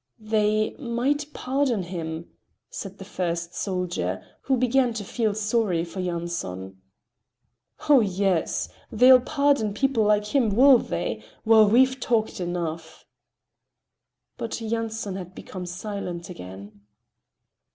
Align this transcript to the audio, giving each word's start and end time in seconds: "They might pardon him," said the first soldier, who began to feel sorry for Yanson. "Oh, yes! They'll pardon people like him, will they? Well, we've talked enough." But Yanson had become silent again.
"They 0.23 0.71
might 0.79 1.31
pardon 1.31 1.83
him," 1.83 2.27
said 2.71 2.97
the 2.97 3.05
first 3.05 3.53
soldier, 3.53 4.23
who 4.41 4.57
began 4.57 4.93
to 4.95 5.03
feel 5.03 5.35
sorry 5.35 5.85
for 5.85 5.99
Yanson. 5.99 6.77
"Oh, 7.87 7.99
yes! 7.99 8.67
They'll 8.91 9.21
pardon 9.21 9.75
people 9.75 10.03
like 10.03 10.33
him, 10.35 10.49
will 10.55 10.79
they? 10.79 11.23
Well, 11.45 11.69
we've 11.69 11.99
talked 11.99 12.39
enough." 12.41 13.05
But 14.37 14.59
Yanson 14.59 15.17
had 15.17 15.35
become 15.35 15.67
silent 15.67 16.31
again. 16.31 16.81